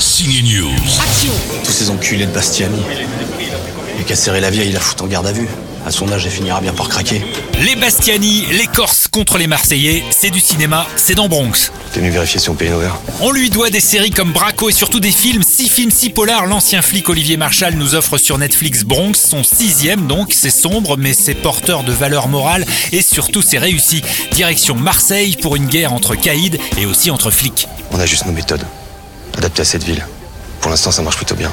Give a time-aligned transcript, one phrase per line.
[0.00, 0.64] Signe.
[1.64, 2.82] Tous ces enculés de Bastiani.
[4.06, 5.48] Qu'à serrer la vieille, il la fout en garde à vue.
[5.88, 7.24] À son âge, elle finira bien par craquer.
[7.62, 11.72] Les Bastiani, les Corses contre les Marseillais, c'est du cinéma, c'est dans Bronx.
[11.94, 14.68] T'es venu vérifier si on payait nos verres On lui doit des séries comme Braco
[14.68, 16.44] et surtout des films, six films si polars.
[16.44, 20.34] L'ancien flic Olivier Marchal nous offre sur Netflix Bronx, son sixième donc.
[20.34, 24.02] C'est sombre, mais c'est porteur de valeurs morales et surtout c'est réussi.
[24.32, 27.66] Direction Marseille pour une guerre entre caïds et aussi entre flics.
[27.92, 28.66] On a juste nos méthodes.
[29.38, 30.06] Adaptées à cette ville.
[30.60, 31.50] Pour l'instant, ça marche plutôt bien.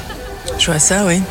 [0.59, 1.21] Je vois ça, oui.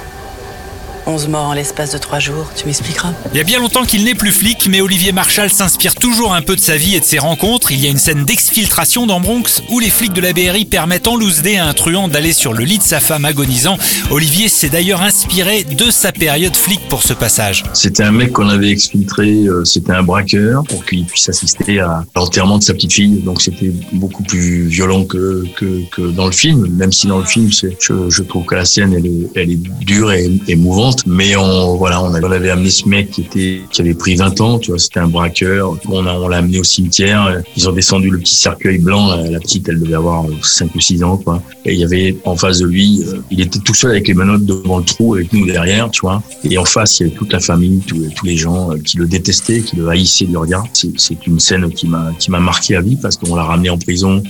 [1.07, 3.13] 11 morts en l'espace de 3 jours, tu m'expliqueras?
[3.33, 6.43] Il y a bien longtemps qu'il n'est plus flic, mais Olivier Marchal s'inspire toujours un
[6.43, 7.73] peu de sa vie et de ses rencontres.
[7.73, 11.07] Il y a une scène d'exfiltration dans Bronx où les flics de la BRI permettent
[11.07, 13.77] en loose day à un truand d'aller sur le lit de sa femme agonisant.
[14.11, 17.65] Olivier s'est d'ailleurs inspiré de sa période flic pour ce passage.
[17.75, 22.05] C'était un mec qu'on avait exfiltré, euh, c'était un braqueur pour qu'il puisse assister à
[22.17, 23.21] l'enterrement de sa petite fille.
[23.23, 27.25] Donc c'était beaucoup plus violent que, que, que dans le film, même si dans le
[27.25, 27.69] film, je,
[28.09, 30.94] je trouve que la scène, elle est, elle est dure et émouvante.
[31.07, 34.59] Mais on, voilà, on avait amené ce mec qui était, qui avait pris 20 ans,
[34.59, 35.77] tu vois, c'était un braqueur.
[35.89, 37.43] On, a, on l'a amené au cimetière.
[37.57, 39.17] Ils ont descendu le petit cercueil blanc.
[39.31, 41.43] La petite, elle devait avoir 5 ou 6 ans, quoi.
[41.65, 44.15] Et il y avait en face de lui, euh, il était tout seul avec les
[44.15, 46.23] menottes devant le trou, avec nous derrière, tu vois.
[46.45, 49.07] Et en face, il y avait toute la famille, tous, les gens euh, qui le
[49.07, 50.67] détestaient, qui le haïssaient du regard.
[50.73, 53.79] C'est une scène qui m'a, qui m'a marqué à vie parce qu'on l'a ramené en
[53.79, 54.23] prison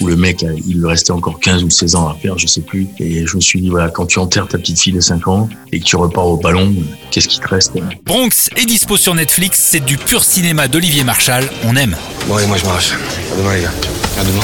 [0.00, 2.62] où le mec, il lui restait encore 15 ou 16 ans à faire, je sais
[2.62, 2.88] plus.
[2.98, 5.48] Et je me suis dit, voilà, quand tu enterres ta petite fille de 5 ans
[5.72, 6.74] et que tu repars au ballon,
[7.10, 7.72] qu'est-ce qui te reste
[8.04, 11.96] Bronx est dispo sur Netflix, c'est du pur cinéma d'Olivier Marchal, on aime.
[12.26, 12.92] Bon, allez, moi je m'arrache.
[13.32, 13.72] À demain, les gars.
[14.18, 14.40] À demain.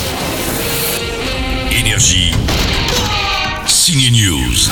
[1.72, 2.30] Énergie.
[3.66, 4.70] Signe News.